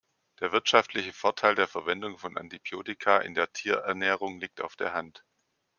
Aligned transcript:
Der 0.39 0.51
wirtschaftliche 0.51 1.13
Vorteil 1.13 1.53
der 1.53 1.67
Verwendung 1.67 2.17
von 2.17 2.35
Antibiotika 2.35 3.19
in 3.19 3.35
der 3.35 3.51
Tierernährung 3.53 4.39
liegt 4.39 4.59
auf 4.61 4.75
der 4.75 4.93
Hand. 4.93 5.23